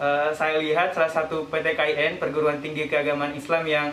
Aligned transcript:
eh, 0.00 0.30
saya 0.34 0.58
lihat 0.58 0.94
salah 0.94 1.10
satu 1.10 1.46
PTKIN 1.50 2.18
perguruan 2.18 2.58
tinggi 2.58 2.86
keagamaan 2.90 3.34
Islam 3.34 3.66
yang 3.66 3.88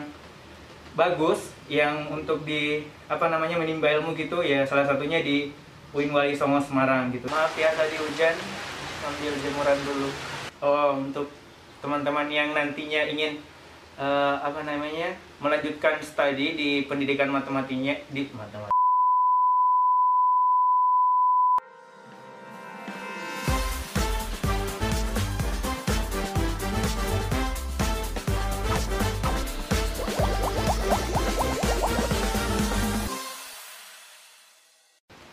bagus 0.97 1.55
yang 1.71 2.11
untuk 2.11 2.43
di 2.43 2.83
apa 3.07 3.31
namanya 3.31 3.55
menimba 3.55 3.87
ilmu 3.87 4.11
gitu 4.15 4.43
ya 4.43 4.67
salah 4.67 4.83
satunya 4.83 5.23
di 5.23 5.47
UIN 5.91 6.11
Wali 6.11 6.35
Songo 6.35 6.59
Semarang 6.59 7.11
gitu. 7.11 7.27
Maaf 7.31 7.55
ya 7.55 7.71
tadi 7.75 7.95
hujan 7.99 8.35
ambil 9.03 9.33
jemuran 9.39 9.79
dulu. 9.83 10.09
Oh 10.63 10.95
untuk 10.99 11.27
teman-teman 11.81 12.27
yang 12.29 12.53
nantinya 12.53 13.07
ingin 13.07 13.39
eh, 13.99 14.35
apa 14.39 14.63
namanya 14.63 15.15
melanjutkan 15.41 15.99
studi 16.03 16.53
di 16.55 16.69
pendidikan 16.85 17.31
matematiknya 17.31 17.97
di 18.13 18.29
matematika 18.31 18.80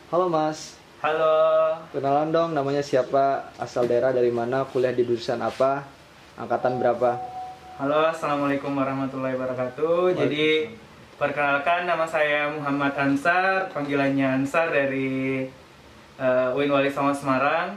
Halo 0.08 0.24
Mas, 0.32 0.80
Halo, 1.04 1.76
kenalan 1.92 2.32
dong 2.32 2.56
namanya 2.56 2.80
siapa, 2.80 3.52
asal 3.60 3.84
daerah 3.84 4.08
dari 4.08 4.32
mana, 4.32 4.64
kuliah 4.64 4.88
di 4.88 5.04
jurusan 5.04 5.36
apa, 5.36 5.84
angkatan 6.40 6.80
berapa? 6.80 7.20
halo, 7.76 8.08
assalamualaikum 8.08 8.72
warahmatullahi 8.72 9.36
wabarakatuh. 9.36 10.16
Jadi 10.16 10.72
perkenalkan 11.20 11.84
nama 11.84 12.08
saya 12.08 12.48
Muhammad 12.56 12.96
Ansar, 12.96 13.68
panggilannya 13.68 14.40
Ansar 14.40 14.72
dari 14.72 15.44
eh, 16.16 16.56
UIN 16.56 16.72
Wali 16.72 16.88
Songo 16.88 17.12
Semarang. 17.12 17.76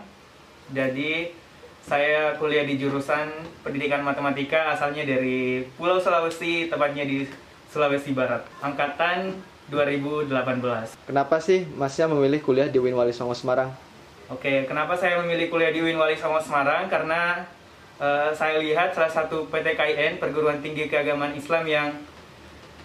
Jadi 0.71 1.35
saya 1.83 2.39
kuliah 2.39 2.63
di 2.63 2.79
jurusan 2.79 3.27
Pendidikan 3.59 4.07
Matematika 4.07 4.71
asalnya 4.71 5.03
dari 5.03 5.67
Pulau 5.75 5.99
Sulawesi, 5.99 6.71
tepatnya 6.71 7.03
di 7.03 7.27
Sulawesi 7.67 8.15
Barat, 8.15 8.47
angkatan 8.63 9.50
2018. 9.71 11.07
Kenapa 11.07 11.39
sih 11.39 11.63
Masnya 11.79 12.11
memilih 12.11 12.43
kuliah 12.43 12.67
di 12.67 12.77
Win 12.77 12.93
Wali 12.93 13.15
Songo 13.15 13.31
Semarang? 13.31 13.71
Oke, 14.31 14.63
kenapa 14.63 14.95
saya 14.95 15.19
memilih 15.19 15.51
kuliah 15.51 15.75
di 15.75 15.83
UIN 15.83 15.99
Wali 15.99 16.15
Songo 16.15 16.39
Semarang? 16.39 16.87
Karena 16.87 17.43
eh, 17.99 18.31
saya 18.31 18.63
lihat 18.63 18.95
salah 18.95 19.11
satu 19.11 19.43
PTKIN 19.51 20.23
perguruan 20.23 20.63
tinggi 20.63 20.87
keagamaan 20.87 21.35
Islam 21.35 21.67
yang 21.67 21.91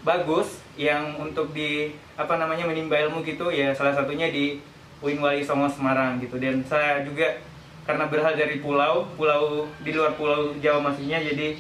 bagus, 0.03 0.59
yang 0.75 1.15
untuk 1.23 1.55
di 1.55 1.95
apa 2.19 2.35
namanya 2.35 2.67
menimba 2.67 2.99
ilmu 2.99 3.23
gitu 3.23 3.55
ya 3.55 3.71
salah 3.71 3.95
satunya 3.95 4.27
di 4.35 4.59
UIN 4.99 5.23
Wali 5.23 5.47
Songo 5.47 5.71
Semarang 5.71 6.19
gitu. 6.19 6.35
Dan 6.43 6.67
saya 6.67 7.07
juga 7.07 7.39
karena 7.87 8.11
berasal 8.11 8.35
dari 8.35 8.59
pulau, 8.59 9.07
pulau 9.15 9.71
di 9.87 9.95
luar 9.95 10.19
pulau 10.19 10.51
Jawa 10.59 10.83
maksudnya, 10.83 11.23
jadi 11.23 11.55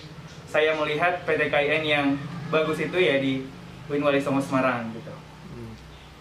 saya 0.50 0.74
melihat 0.82 1.22
PTKIN 1.22 1.86
yang 1.86 2.19
bagus 2.50 2.82
itu 2.82 2.98
ya 2.98 3.22
di 3.22 3.47
UIN 3.86 4.02
Wali 4.02 4.19
Songo 4.19 4.42
Semarang 4.42 4.91
gitu. 4.98 5.14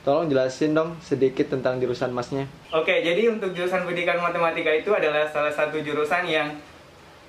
Tolong 0.06 0.30
jelasin 0.30 0.78
dong 0.78 0.94
sedikit 1.02 1.50
tentang 1.50 1.82
jurusan 1.82 2.14
Masnya. 2.14 2.46
Oke, 2.70 3.02
jadi 3.02 3.26
untuk 3.26 3.58
jurusan 3.58 3.90
pendidikan 3.90 4.22
matematika 4.22 4.70
itu 4.70 4.94
adalah 4.94 5.26
salah 5.34 5.50
satu 5.50 5.82
jurusan 5.82 6.30
yang 6.30 6.62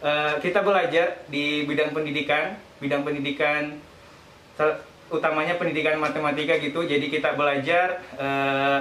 eh, 0.04 0.36
kita 0.44 0.60
belajar 0.60 1.24
di 1.32 1.64
bidang 1.64 1.96
pendidikan, 1.96 2.60
bidang 2.76 3.00
pendidikan 3.00 3.80
utamanya 5.08 5.56
pendidikan 5.56 5.96
matematika 5.96 6.60
gitu. 6.60 6.84
Jadi 6.84 7.08
kita 7.08 7.32
belajar 7.32 7.96
eh, 8.20 8.78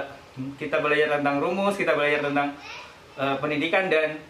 kita 0.60 0.84
belajar 0.84 1.16
tentang 1.16 1.40
rumus, 1.40 1.80
kita 1.80 1.96
belajar 1.96 2.20
tentang 2.20 2.52
eh, 3.16 3.36
pendidikan 3.40 3.88
dan 3.88 4.20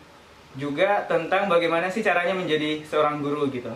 juga 0.55 1.11
tentang 1.11 1.50
bagaimana 1.50 1.91
sih 1.91 2.06
caranya 2.06 2.39
menjadi 2.39 2.87
seorang 2.87 3.19
guru 3.19 3.50
gitu. 3.50 3.75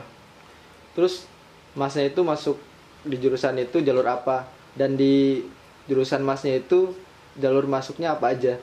Terus 0.94 1.26
Masnya 1.74 2.06
itu 2.06 2.22
masuk 2.22 2.62
di 3.02 3.18
jurusan 3.18 3.58
itu 3.58 3.82
jalur 3.82 4.06
apa? 4.06 4.46
Dan 4.74 4.94
di 4.94 5.42
jurusan 5.90 6.22
Masnya 6.22 6.62
itu 6.62 6.94
jalur 7.34 7.66
masuknya 7.66 8.14
apa 8.14 8.30
aja? 8.30 8.54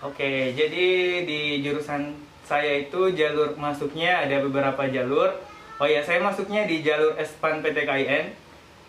Oke, 0.00 0.56
jadi 0.56 0.86
di 1.28 1.60
jurusan 1.60 2.16
saya 2.44 2.88
itu 2.88 3.12
jalur 3.12 3.56
masuknya 3.60 4.24
ada 4.24 4.40
beberapa 4.40 4.88
jalur. 4.88 5.32
Oh 5.76 5.88
ya, 5.88 6.00
saya 6.00 6.24
masuknya 6.24 6.64
di 6.64 6.80
jalur 6.80 7.12
Espan 7.20 7.60
PTKIN. 7.60 8.32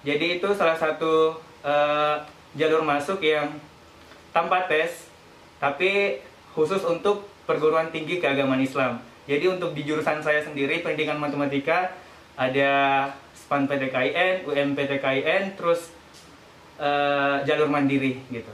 Jadi 0.08 0.40
itu 0.40 0.48
salah 0.56 0.76
satu 0.80 1.40
eh, 1.64 2.16
jalur 2.56 2.84
masuk 2.84 3.24
yang 3.24 3.52
tanpa 4.36 4.68
tes, 4.68 5.08
tapi 5.60 6.20
khusus 6.52 6.84
untuk 6.84 7.28
perguruan 7.48 7.92
tinggi 7.96 8.20
keagamaan 8.20 8.60
Islam. 8.60 9.00
Jadi 9.26 9.48
untuk 9.48 9.72
di 9.72 9.88
jurusan 9.88 10.20
saya 10.20 10.44
sendiri 10.44 10.84
pendidikan 10.84 11.18
matematika 11.18 11.96
ada 12.36 13.08
SPAN 13.34 13.66
PTKIN, 13.66 14.44
UM 14.44 14.76
PTKIN, 14.76 15.56
terus 15.56 15.95
eh, 16.80 17.36
jalur 17.48 17.68
mandiri 17.72 18.20
gitu. 18.32 18.54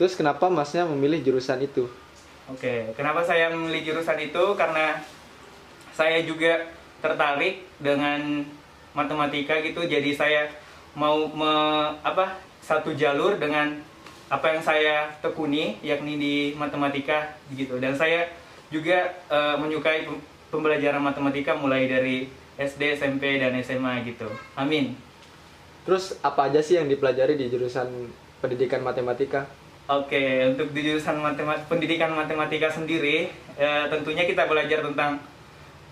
Terus 0.00 0.16
kenapa 0.16 0.48
Masnya 0.48 0.88
memilih 0.88 1.20
jurusan 1.20 1.60
itu? 1.60 1.84
Oke, 2.48 2.96
kenapa 2.96 3.20
saya 3.22 3.52
memilih 3.52 3.92
jurusan 3.92 4.16
itu? 4.16 4.44
Karena 4.56 4.96
saya 5.92 6.24
juga 6.24 6.72
tertarik 7.04 7.68
dengan 7.76 8.42
matematika 8.96 9.60
gitu. 9.60 9.84
Jadi 9.84 10.16
saya 10.16 10.48
mau 10.96 11.28
me, 11.30 11.52
apa 12.00 12.40
satu 12.64 12.96
jalur 12.96 13.36
dengan 13.36 13.78
apa 14.32 14.56
yang 14.56 14.62
saya 14.64 15.12
tekuni, 15.20 15.78
yakni 15.84 16.16
di 16.16 16.34
matematika 16.56 17.36
gitu. 17.52 17.76
Dan 17.76 17.92
saya 17.92 18.24
juga 18.72 19.12
eh, 19.28 19.56
menyukai 19.60 20.08
pem- 20.08 20.24
pembelajaran 20.48 21.02
matematika 21.04 21.52
mulai 21.54 21.86
dari 21.86 22.32
SD, 22.56 22.96
SMP, 22.96 23.36
dan 23.36 23.52
SMA 23.60 24.00
gitu. 24.08 24.26
Amin. 24.56 24.96
Terus 25.84 26.20
apa 26.20 26.52
aja 26.52 26.60
sih 26.60 26.76
yang 26.76 26.88
dipelajari 26.88 27.40
di 27.40 27.48
jurusan 27.48 27.88
pendidikan 28.44 28.84
matematika? 28.84 29.48
Oke, 29.90 30.46
untuk 30.54 30.70
di 30.70 30.86
jurusan 30.86 31.18
pendidikan 31.66 32.14
matematika 32.14 32.70
sendiri, 32.70 33.32
eh, 33.58 33.84
tentunya 33.90 34.22
kita 34.22 34.46
belajar 34.46 34.86
tentang 34.86 35.18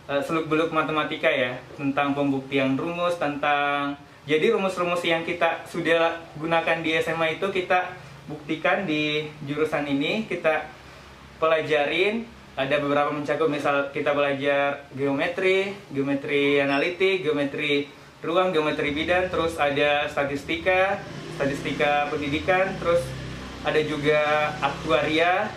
eh, 0.09 0.23
seluk-beluk 0.23 0.71
matematika 0.71 1.29
ya, 1.29 1.59
tentang 1.77 2.15
pembuktian 2.15 2.79
rumus, 2.79 3.19
tentang 3.19 3.99
jadi 4.29 4.53
rumus-rumus 4.53 5.01
yang 5.09 5.25
kita 5.25 5.65
sudah 5.65 6.21
gunakan 6.37 6.85
di 6.85 6.95
SMA 7.01 7.41
itu 7.41 7.49
kita 7.49 7.97
buktikan 8.29 8.85
di 8.85 9.25
jurusan 9.49 9.89
ini, 9.89 10.29
kita 10.29 10.69
pelajarin. 11.41 12.29
Ada 12.59 12.83
beberapa 12.83 13.15
mencakup, 13.15 13.47
misal 13.47 13.89
kita 13.95 14.13
belajar 14.13 14.85
geometri, 14.93 15.73
geometri 15.95 16.59
analitik, 16.59 17.23
geometri 17.23 17.87
ruang, 18.23 18.51
geometri 18.51 18.91
bidang, 18.91 19.31
terus 19.31 19.55
ada 19.59 20.11
statistika, 20.11 20.99
statistika 21.39 22.11
pendidikan, 22.11 22.75
terus 22.83 23.03
ada 23.63 23.81
juga 23.83 24.53
aktuaria. 24.59 25.51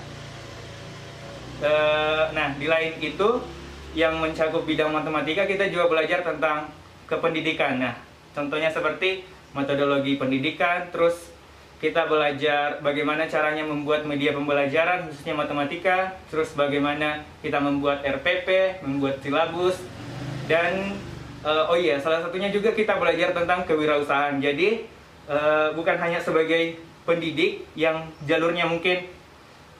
Eh, 1.61 2.23
nah, 2.33 2.53
di 2.57 2.65
lain 2.65 2.97
itu 3.01 3.41
yang 3.97 4.17
mencakup 4.21 4.63
bidang 4.63 4.93
matematika 4.93 5.45
kita 5.45 5.67
juga 5.67 5.89
belajar 5.89 6.23
tentang 6.23 6.71
kependidikan. 7.09 7.81
Nah, 7.81 7.93
contohnya 8.33 8.71
seperti 8.71 9.25
metodologi 9.51 10.15
pendidikan, 10.15 10.87
terus 10.89 11.29
kita 11.81 12.05
belajar 12.05 12.77
bagaimana 12.85 13.25
caranya 13.25 13.65
membuat 13.65 14.05
media 14.05 14.37
pembelajaran 14.37 15.09
khususnya 15.09 15.33
matematika, 15.33 16.13
terus 16.29 16.53
bagaimana 16.53 17.25
kita 17.41 17.57
membuat 17.57 18.05
RPP, 18.05 18.79
membuat 18.85 19.17
silabus 19.25 19.81
dan 20.45 20.93
eh, 21.45 21.63
oh 21.69 21.77
iya, 21.77 21.97
salah 21.97 22.21
satunya 22.21 22.49
juga 22.53 22.73
kita 22.73 22.97
belajar 22.97 23.33
tentang 23.33 23.65
kewirausahaan. 23.65 24.37
Jadi 24.41 24.85
eh, 25.29 25.67
bukan 25.73 25.97
hanya 25.97 26.21
sebagai 26.21 26.77
pendidik 27.05 27.65
yang 27.73 28.09
jalurnya 28.29 28.69
mungkin 28.69 29.09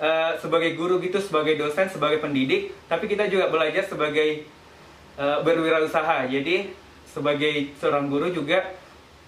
eh, 0.02 0.32
sebagai 0.42 0.74
guru 0.76 0.98
gitu, 1.02 1.22
sebagai 1.22 1.58
dosen, 1.58 1.90
sebagai 1.90 2.22
pendidik, 2.22 2.74
tapi 2.90 3.06
kita 3.06 3.30
juga 3.30 3.50
belajar 3.50 3.86
sebagai 3.86 4.46
eh, 5.18 5.40
berwirausaha. 5.46 6.30
Jadi 6.30 6.74
sebagai 7.06 7.76
seorang 7.78 8.08
guru 8.08 8.32
juga 8.32 8.74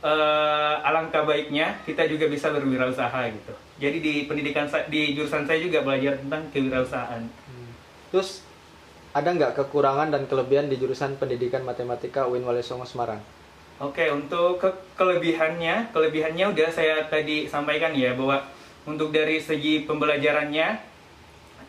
eh, 0.01 0.75
alangkah 0.87 1.25
baiknya 1.25 1.81
kita 1.85 2.09
juga 2.09 2.29
bisa 2.29 2.49
berwirausaha 2.49 3.29
gitu. 3.29 3.53
Jadi 3.81 3.97
di 3.99 4.13
pendidikan 4.29 4.69
di 4.87 5.17
jurusan 5.17 5.43
saya 5.43 5.59
juga 5.59 5.81
belajar 5.81 6.21
tentang 6.21 6.45
kewirausahaan. 6.53 7.25
Terus 8.13 8.45
ada 9.13 9.29
nggak 9.29 9.53
kekurangan 9.53 10.09
dan 10.09 10.25
kelebihan 10.25 10.65
di 10.67 10.81
jurusan 10.81 11.21
pendidikan 11.21 11.61
matematika 11.61 12.25
UIN 12.25 12.41
Wali 12.41 12.65
Songo 12.65 12.83
Semarang? 12.83 13.21
Oke, 13.77 14.09
untuk 14.09 14.57
ke- 14.57 14.81
kelebihannya, 14.97 15.93
kelebihannya 15.93 16.49
udah 16.49 16.69
saya 16.73 17.05
tadi 17.05 17.45
sampaikan 17.45 17.93
ya 17.93 18.17
bahwa 18.17 18.41
untuk 18.89 19.13
dari 19.13 19.37
segi 19.37 19.85
pembelajarannya 19.85 20.67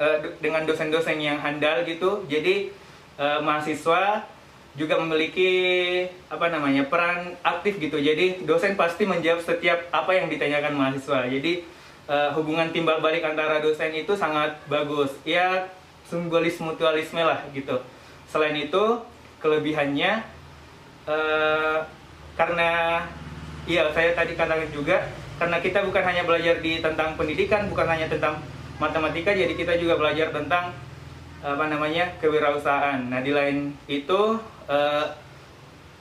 eh, 0.00 0.18
dengan 0.40 0.64
dosen-dosen 0.64 1.20
yang 1.20 1.36
handal 1.36 1.84
gitu, 1.84 2.24
jadi 2.28 2.72
eh, 3.20 3.38
mahasiswa 3.44 4.24
juga 4.74 4.98
memiliki 4.98 5.52
apa 6.26 6.50
namanya 6.50 6.82
peran 6.88 7.38
aktif 7.46 7.78
gitu. 7.78 8.00
Jadi 8.00 8.42
dosen 8.42 8.74
pasti 8.74 9.06
menjawab 9.06 9.38
setiap 9.38 9.86
apa 9.94 10.16
yang 10.16 10.26
ditanyakan 10.26 10.74
mahasiswa. 10.74 11.28
Jadi 11.28 11.62
eh, 12.08 12.30
hubungan 12.34 12.72
timbal 12.72 13.04
balik 13.04 13.22
antara 13.22 13.60
dosen 13.60 13.92
itu 13.92 14.16
sangat 14.16 14.58
bagus. 14.66 15.12
Ya 15.22 15.68
simbolis 16.08 16.60
mutualisme 16.60 17.20
lah 17.20 17.42
gitu. 17.52 17.80
Selain 18.28 18.54
itu 18.56 18.82
kelebihannya 19.40 20.24
eh, 21.08 21.78
karena 22.34 23.02
iya 23.64 23.88
saya 23.92 24.12
tadi 24.16 24.36
katakan 24.36 24.68
juga 24.72 25.04
karena 25.36 25.58
kita 25.58 25.82
bukan 25.82 26.04
hanya 26.04 26.22
belajar 26.22 26.62
di 26.62 26.78
tentang 26.78 27.18
pendidikan 27.18 27.66
bukan 27.66 27.86
hanya 27.90 28.06
tentang 28.06 28.38
matematika 28.78 29.34
jadi 29.34 29.50
kita 29.54 29.74
juga 29.78 29.98
belajar 29.98 30.30
tentang 30.30 30.74
apa 31.44 31.64
namanya 31.68 32.08
kewirausahaan. 32.24 33.12
Nah 33.12 33.20
di 33.20 33.32
lain 33.36 33.76
itu 33.84 34.40
eh, 34.64 35.06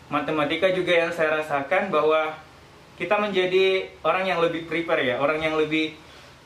matematika 0.07 0.71
juga 0.71 0.93
yang 0.95 1.11
saya 1.11 1.43
rasakan 1.43 1.91
bahwa 1.91 2.37
kita 2.95 3.17
menjadi 3.17 3.89
orang 4.05 4.29
yang 4.29 4.39
lebih 4.39 4.69
prepare 4.69 5.01
ya 5.03 5.15
orang 5.17 5.41
yang 5.41 5.57
lebih 5.57 5.97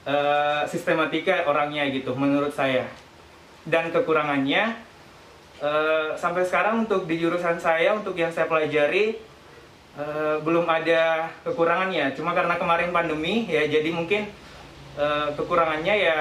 eh, 0.07 0.61
sistematika 0.71 1.43
orangnya 1.45 1.83
gitu 1.91 2.15
menurut 2.15 2.55
saya 2.55 2.87
dan 3.67 3.91
kekurangannya 3.91 4.79
eh, 5.59 6.09
sampai 6.15 6.43
sekarang 6.47 6.87
untuk 6.87 7.05
di 7.05 7.19
jurusan 7.19 7.59
saya 7.59 7.93
untuk 7.93 8.15
yang 8.15 8.31
saya 8.31 8.47
pelajari 8.47 9.19
eh, 9.99 10.35
belum 10.41 10.65
ada 10.65 11.31
kekurangannya. 11.43 12.15
Cuma 12.15 12.31
karena 12.31 12.55
kemarin 12.55 12.95
pandemi 12.95 13.45
ya 13.45 13.67
jadi 13.67 13.91
mungkin 13.91 14.25
eh, 14.95 15.27
kekurangannya 15.35 15.95
ya 15.99 16.17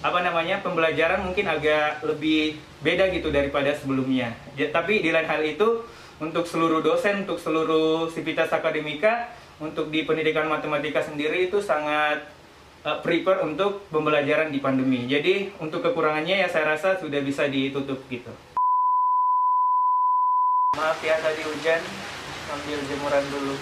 apa 0.00 0.24
namanya 0.24 0.64
pembelajaran 0.64 1.20
mungkin 1.20 1.44
agak 1.44 2.00
lebih 2.00 2.56
beda 2.80 3.12
gitu 3.12 3.28
daripada 3.28 3.68
sebelumnya. 3.76 4.32
Ya, 4.56 4.72
tapi 4.72 5.04
di 5.04 5.12
lain 5.12 5.28
hal 5.28 5.44
itu 5.44 5.84
untuk 6.20 6.48
seluruh 6.48 6.80
dosen 6.80 7.28
untuk 7.28 7.36
seluruh 7.36 8.08
sivitas 8.08 8.48
akademika 8.48 9.28
untuk 9.60 9.92
di 9.92 10.08
pendidikan 10.08 10.48
matematika 10.48 11.04
sendiri 11.04 11.52
itu 11.52 11.60
sangat 11.60 12.24
uh, 12.84 12.98
prepare 13.04 13.44
untuk 13.44 13.84
pembelajaran 13.92 14.48
di 14.52 14.58
pandemi. 14.60 15.04
Jadi 15.04 15.52
untuk 15.60 15.84
kekurangannya 15.84 16.44
ya 16.44 16.48
saya 16.48 16.76
rasa 16.76 16.96
sudah 17.00 17.20
bisa 17.20 17.48
ditutup 17.48 18.00
gitu. 18.08 18.32
Maaf 20.78 21.02
ya 21.02 21.18
tadi 21.20 21.42
hujan, 21.44 21.82
ambil 22.48 22.78
jemuran 22.88 23.24
dulu. 23.28 23.56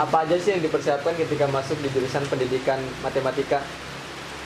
Apa 0.00 0.24
aja 0.24 0.36
sih 0.40 0.56
yang 0.56 0.64
dipersiapkan 0.64 1.12
ketika 1.12 1.44
masuk 1.52 1.76
di 1.84 1.92
jurusan 1.92 2.24
pendidikan 2.24 2.80
matematika? 3.04 3.60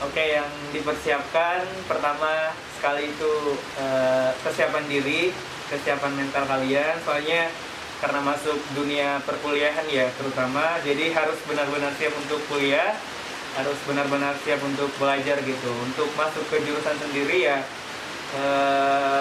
Oke, 0.03 0.35
yang 0.35 0.51
dipersiapkan 0.75 1.63
pertama 1.87 2.51
sekali 2.75 3.15
itu 3.15 3.55
eh, 3.79 4.35
kesiapan 4.43 4.85
diri, 4.91 5.31
kesiapan 5.71 6.11
mental 6.19 6.43
kalian. 6.51 6.99
Soalnya 7.07 7.55
karena 8.05 8.21
masuk 8.21 8.61
dunia 8.77 9.17
perkuliahan 9.25 9.89
ya 9.89 10.13
terutama, 10.21 10.77
jadi 10.85 11.09
harus 11.17 11.41
benar-benar 11.49 11.89
siap 11.97 12.13
untuk 12.21 12.37
kuliah, 12.53 12.93
harus 13.57 13.81
benar-benar 13.89 14.37
siap 14.45 14.61
untuk 14.61 14.93
belajar 15.01 15.41
gitu. 15.41 15.73
Untuk 15.89 16.13
masuk 16.13 16.45
ke 16.53 16.61
jurusan 16.69 17.01
sendiri 17.01 17.49
ya 17.49 17.65
eh, 18.37 19.21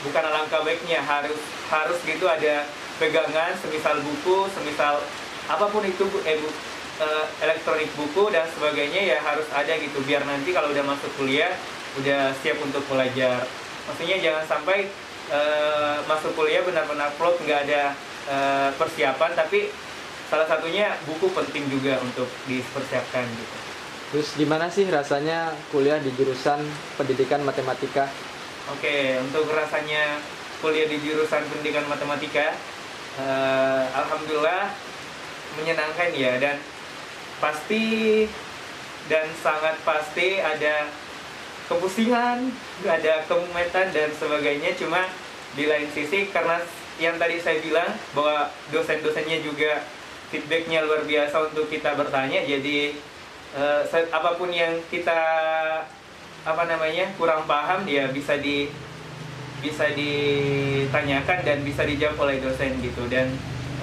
bukan 0.00 0.22
alangkah 0.32 0.64
baiknya. 0.64 1.04
Harus 1.04 1.36
harus 1.68 2.00
gitu 2.08 2.24
ada 2.24 2.64
pegangan, 2.96 3.52
semisal 3.60 4.00
buku, 4.00 4.48
semisal 4.56 5.04
apa 5.52 5.68
pun 5.68 5.84
itu 5.84 6.08
eh, 6.24 6.40
bu- 6.40 6.56
eh, 7.04 7.26
elektronik 7.44 7.92
buku 8.00 8.32
dan 8.32 8.48
sebagainya 8.48 9.12
ya 9.12 9.18
harus 9.20 9.44
ada 9.52 9.76
gitu. 9.76 10.00
Biar 10.08 10.24
nanti 10.24 10.56
kalau 10.56 10.72
udah 10.72 10.88
masuk 10.88 11.12
kuliah 11.20 11.52
udah 12.00 12.32
siap 12.40 12.56
untuk 12.64 12.80
belajar. 12.88 13.44
Maksudnya 13.92 14.24
jangan 14.24 14.44
sampai 14.48 14.88
eh, 15.30 15.96
masuk 16.04 16.34
kuliah 16.34 16.62
benar-benar 16.66 17.14
plot 17.16 17.40
nggak 17.42 17.60
ada 17.70 17.82
eh, 18.28 18.70
persiapan 18.76 19.32
tapi 19.38 19.70
salah 20.30 20.46
satunya 20.46 20.94
buku 21.06 21.30
penting 21.34 21.66
juga 21.70 21.98
untuk 22.02 22.30
dipersiapkan 22.46 23.26
gitu 23.26 23.56
Terus 24.10 24.34
gimana 24.34 24.66
sih 24.66 24.90
rasanya 24.90 25.54
kuliah 25.70 26.02
di 26.02 26.10
jurusan 26.18 26.58
pendidikan 26.98 27.46
matematika? 27.46 28.10
Oke, 28.74 29.22
untuk 29.22 29.46
rasanya 29.54 30.18
kuliah 30.58 30.90
di 30.90 30.98
jurusan 30.98 31.46
pendidikan 31.46 31.86
matematika, 31.86 32.58
eh, 33.22 33.84
alhamdulillah 33.94 34.74
menyenangkan 35.62 36.10
ya 36.10 36.42
dan 36.42 36.58
pasti 37.38 38.26
dan 39.06 39.30
sangat 39.46 39.78
pasti 39.86 40.42
ada 40.42 40.90
kepusingan, 41.70 42.50
ada 42.82 43.22
kemumetan 43.30 43.94
dan 43.94 44.10
sebagainya. 44.18 44.74
Cuma 44.74 45.06
di 45.54 45.70
lain 45.70 45.86
sisi 45.94 46.26
karena 46.34 46.58
yang 46.98 47.14
tadi 47.16 47.38
saya 47.38 47.62
bilang 47.62 47.94
bahwa 48.12 48.50
dosen-dosennya 48.74 49.40
juga 49.46 49.86
feedbacknya 50.34 50.82
luar 50.82 51.06
biasa 51.06 51.54
untuk 51.54 51.70
kita 51.70 51.94
bertanya, 51.94 52.42
jadi 52.42 52.94
eh, 53.54 53.82
apa 54.10 54.30
pun 54.34 54.50
yang 54.50 54.82
kita 54.90 55.20
apa 56.40 56.62
namanya 56.64 57.12
kurang 57.20 57.44
paham 57.44 57.84
dia 57.84 58.08
bisa 58.08 58.40
di 58.40 58.72
bisa 59.60 59.92
ditanyakan 59.92 61.44
dan 61.44 61.60
bisa 61.60 61.84
dijawab 61.84 62.16
oleh 62.24 62.40
dosen 62.40 62.80
gitu 62.80 63.04
dan 63.12 63.28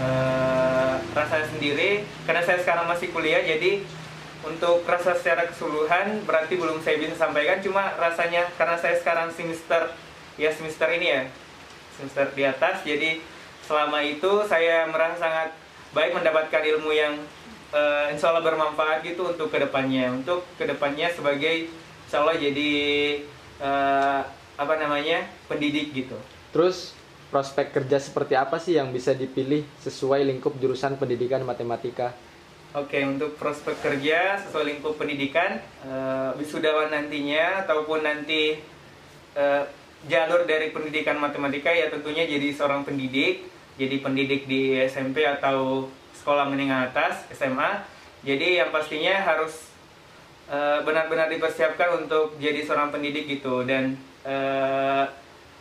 eh, 0.01 0.93
rasanya 1.13 1.47
sendiri 1.53 2.01
karena 2.25 2.41
saya 2.41 2.57
sekarang 2.65 2.89
masih 2.89 3.13
kuliah 3.13 3.45
jadi 3.45 3.85
untuk 4.47 4.87
rasa 4.87 5.13
secara 5.13 5.45
keseluruhan 5.47 6.23
berarti 6.23 6.55
belum 6.55 6.79
saya 6.79 6.97
bisa 6.97 7.15
sampaikan. 7.19 7.59
Cuma 7.59 7.93
rasanya 7.99 8.47
karena 8.55 8.79
saya 8.79 8.95
sekarang 8.99 9.29
semester 9.35 9.91
ya 10.39 10.49
semester 10.53 10.87
ini 10.95 11.07
ya 11.11 11.21
semester 11.99 12.25
di 12.33 12.43
atas. 12.47 12.81
Jadi 12.87 13.19
selama 13.67 13.99
itu 14.01 14.43
saya 14.47 14.87
merasa 14.87 15.19
sangat 15.19 15.49
baik 15.91 16.15
mendapatkan 16.15 16.63
ilmu 16.63 16.91
yang 16.95 17.13
eh, 17.75 18.13
insya 18.15 18.31
Allah 18.31 18.45
bermanfaat 18.45 19.03
gitu 19.03 19.35
untuk 19.35 19.51
ke 19.51 19.59
depannya. 19.59 20.09
Untuk 20.11 20.47
ke 20.55 20.63
depannya 20.63 21.11
sebagai 21.11 21.67
insya 22.07 22.23
Allah 22.23 22.39
jadi 22.39 22.71
eh, 23.59 24.21
apa 24.57 24.73
namanya 24.79 25.27
pendidik 25.45 25.93
gitu. 25.93 26.17
Terus 26.49 26.97
prospek 27.27 27.75
kerja 27.75 27.99
seperti 27.99 28.33
apa 28.39 28.57
sih 28.57 28.79
yang 28.79 28.95
bisa 28.95 29.11
dipilih 29.11 29.67
sesuai 29.83 30.23
lingkup 30.23 30.55
jurusan 30.57 30.95
pendidikan 30.95 31.43
matematika? 31.43 32.15
Oke, 32.75 32.99
untuk 33.07 33.39
prospek 33.39 33.79
kerja 33.79 34.43
sesuai 34.43 34.75
lingkup 34.75 34.99
pendidikan, 34.99 35.63
eh, 35.87 36.29
wisudawan 36.35 36.91
nantinya 36.91 37.63
ataupun 37.63 38.03
nanti 38.03 38.59
eh, 39.37 39.63
jalur 40.09 40.43
dari 40.49 40.73
pendidikan 40.75 41.15
matematika 41.15 41.69
ya 41.69 41.87
tentunya 41.87 42.27
jadi 42.27 42.51
seorang 42.51 42.83
pendidik, 42.83 43.47
jadi 43.79 44.01
pendidik 44.03 44.49
di 44.49 44.75
SMP 44.83 45.23
atau 45.23 45.87
sekolah 46.17 46.49
menengah 46.51 46.91
atas 46.91 47.23
SMA. 47.31 47.87
Jadi 48.27 48.59
yang 48.59 48.75
pastinya 48.75 49.15
harus 49.15 49.71
eh, 50.51 50.83
benar-benar 50.83 51.31
dipersiapkan 51.31 52.03
untuk 52.03 52.35
jadi 52.35 52.67
seorang 52.67 52.91
pendidik 52.91 53.31
gitu 53.31 53.63
dan 53.63 53.95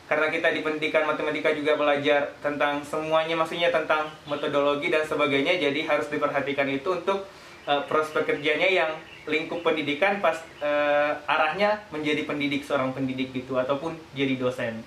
karena 0.06 0.30
kita 0.30 0.54
di 0.54 0.60
pendidikan 0.62 1.02
matematika 1.02 1.50
juga 1.50 1.74
belajar 1.74 2.30
tentang 2.38 2.82
semuanya 2.86 3.34
maksudnya 3.34 3.74
tentang 3.74 4.06
metodologi 4.30 4.86
dan 4.86 5.02
sebagainya 5.02 5.58
jadi 5.58 5.80
harus 5.82 6.06
diperhatikan 6.06 6.70
itu 6.70 7.02
untuk 7.02 7.26
eh, 7.66 7.82
prospek 7.90 8.22
kerjanya 8.22 8.70
yang 8.70 8.90
lingkup 9.26 9.66
pendidikan 9.66 10.22
pas 10.22 10.38
eh, 10.62 11.12
arahnya 11.26 11.82
menjadi 11.90 12.22
pendidik 12.22 12.62
seorang 12.62 12.94
pendidik 12.94 13.34
gitu 13.34 13.58
ataupun 13.58 13.98
jadi 14.14 14.38
dosen 14.38 14.86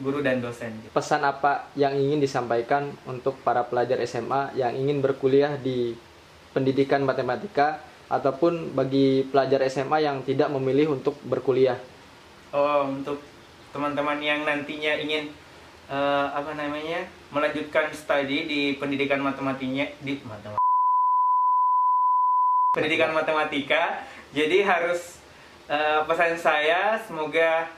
guru 0.00 0.24
dan 0.24 0.40
dosen 0.40 0.72
gitu. 0.80 0.94
Pesan 0.94 1.20
apa 1.26 1.68
yang 1.76 1.92
ingin 1.92 2.22
disampaikan 2.22 2.94
untuk 3.04 3.36
para 3.44 3.66
pelajar 3.66 4.00
SMA 4.08 4.56
yang 4.56 4.72
ingin 4.72 5.04
berkuliah 5.04 5.58
di 5.60 5.92
pendidikan 6.56 7.04
matematika 7.04 7.82
ataupun 8.08 8.72
bagi 8.72 9.24
pelajar 9.28 9.60
SMA 9.68 10.04
yang 10.04 10.24
tidak 10.24 10.48
memilih 10.48 10.96
untuk 10.96 11.16
berkuliah? 11.24 11.76
Oh, 12.52 12.88
untuk 12.88 13.20
teman-teman 13.72 14.20
yang 14.20 14.44
nantinya 14.44 14.92
ingin 15.00 15.32
eh, 15.88 16.26
apa 16.30 16.52
namanya 16.54 17.08
melanjutkan 17.32 17.88
studi 17.90 18.46
di 18.46 18.60
pendidikan 18.76 19.18
matematikanya 19.24 19.88
di 20.04 20.20
matematika 20.22 20.62
pendidikan 22.72 23.12
matematika. 23.12 24.00
Jadi 24.32 24.64
harus 24.64 25.20
eh, 25.68 26.00
pesan 26.08 26.40
saya 26.40 26.96
semoga 27.04 27.68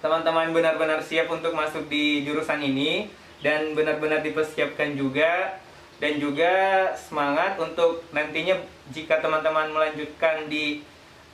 teman-teman 0.00 0.48
benar-benar 0.56 1.04
siap 1.04 1.28
untuk 1.28 1.52
masuk 1.52 1.92
di 1.92 2.24
jurusan 2.24 2.64
ini 2.64 3.12
dan 3.44 3.76
benar-benar 3.76 4.24
dipersiapkan 4.24 4.96
juga 4.96 5.60
dan 5.98 6.16
juga 6.16 6.52
semangat 6.94 7.58
untuk 7.60 8.06
nantinya 8.14 8.56
jika 8.94 9.20
teman-teman 9.20 9.74
melanjutkan 9.74 10.46
di 10.48 10.80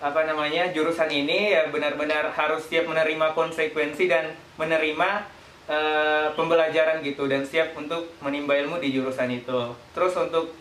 apa 0.02 0.26
namanya 0.26 0.68
jurusan 0.74 1.08
ini 1.08 1.54
ya 1.54 1.70
benar-benar 1.70 2.34
harus 2.34 2.66
siap 2.66 2.90
menerima 2.90 3.32
konsekuensi 3.32 4.10
dan 4.10 4.34
menerima 4.58 5.24
eh, 5.70 6.26
pembelajaran 6.34 7.00
gitu 7.00 7.24
dan 7.30 7.46
siap 7.46 7.72
untuk 7.78 8.10
menimba 8.20 8.58
ilmu 8.58 8.82
di 8.82 8.92
jurusan 8.92 9.30
itu. 9.30 9.72
Terus 9.94 10.14
untuk 10.18 10.52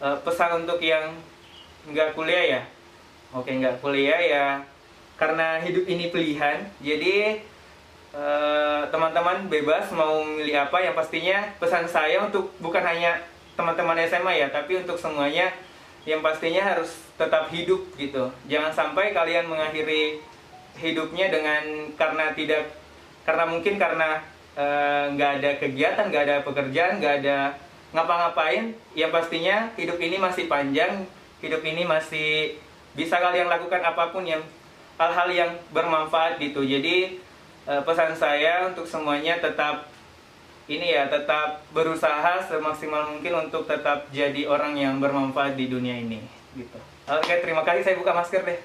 eh, 0.00 0.16
pesan 0.24 0.64
untuk 0.64 0.80
yang 0.80 1.12
nggak 1.90 2.12
kuliah 2.12 2.44
ya, 2.44 2.62
oke 3.32 3.48
nggak 3.48 3.80
kuliah 3.80 4.20
ya 4.20 4.46
karena 5.20 5.60
hidup 5.60 5.84
ini 5.86 6.08
pilihan. 6.08 6.64
Jadi 6.80 7.44
eh, 8.16 8.82
teman-teman 8.90 9.46
bebas 9.46 9.92
mau 9.92 10.24
milih 10.24 10.56
apa 10.56 10.82
yang 10.82 10.96
pastinya 10.96 11.52
pesan 11.60 11.84
saya 11.86 12.24
untuk 12.24 12.50
bukan 12.58 12.82
hanya 12.82 13.20
teman-teman 13.54 14.00
SMA 14.08 14.40
ya, 14.40 14.48
tapi 14.48 14.80
untuk 14.80 14.96
semuanya 14.96 15.52
yang 16.08 16.24
pastinya 16.24 16.64
harus 16.64 16.96
tetap 17.20 17.52
hidup 17.52 17.80
gitu. 18.00 18.32
Jangan 18.48 18.72
sampai 18.72 19.12
kalian 19.12 19.48
mengakhiri 19.48 20.20
hidupnya 20.80 21.28
dengan 21.28 21.92
karena 21.98 22.32
tidak 22.32 22.72
karena 23.28 23.44
mungkin 23.44 23.76
karena 23.76 24.24
eh, 24.56 25.04
nggak 25.12 25.30
ada 25.40 25.50
kegiatan 25.60 26.08
nggak 26.08 26.24
ada 26.24 26.36
pekerjaan 26.40 26.98
nggak 27.02 27.14
ada 27.20 27.38
ngapa-ngapain 27.90 28.72
yang 28.94 29.10
pastinya 29.10 29.68
hidup 29.74 29.98
ini 29.98 30.16
masih 30.16 30.46
panjang 30.46 31.04
hidup 31.42 31.60
ini 31.66 31.82
masih 31.84 32.56
bisa 32.94 33.18
kalian 33.18 33.50
lakukan 33.50 33.82
apa 33.82 34.14
pun 34.14 34.24
yang 34.24 34.40
hal-hal 34.96 35.28
yang 35.32 35.50
bermanfaat 35.72 36.40
gitu. 36.40 36.64
Jadi 36.64 37.20
eh, 37.68 37.82
pesan 37.84 38.16
saya 38.16 38.72
untuk 38.72 38.88
semuanya 38.88 39.36
tetap 39.36 39.84
ini 40.70 40.94
ya 40.94 41.10
tetap 41.10 41.66
berusaha 41.74 42.46
semaksimal 42.46 43.10
mungkin 43.10 43.50
untuk 43.50 43.66
tetap 43.66 44.06
jadi 44.14 44.46
orang 44.46 44.78
yang 44.78 45.02
bermanfaat 45.02 45.58
di 45.58 45.66
dunia 45.66 45.98
ini 45.98 46.22
gitu. 46.54 46.78
Oke, 47.10 47.42
terima 47.42 47.66
kasih 47.66 47.82
saya 47.82 47.98
buka 47.98 48.14
masker 48.14 48.46
deh. 48.46 48.58